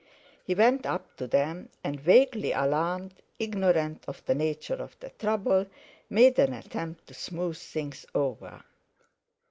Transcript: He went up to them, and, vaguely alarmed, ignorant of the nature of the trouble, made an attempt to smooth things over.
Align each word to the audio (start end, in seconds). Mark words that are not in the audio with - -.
He 0.43 0.55
went 0.55 0.87
up 0.87 1.15
to 1.17 1.27
them, 1.27 1.69
and, 1.83 1.99
vaguely 1.99 2.53
alarmed, 2.53 3.13
ignorant 3.37 4.03
of 4.07 4.25
the 4.25 4.33
nature 4.33 4.73
of 4.73 4.97
the 4.99 5.11
trouble, 5.11 5.67
made 6.09 6.39
an 6.39 6.53
attempt 6.53 7.05
to 7.05 7.13
smooth 7.13 7.55
things 7.57 8.07
over. 8.15 8.63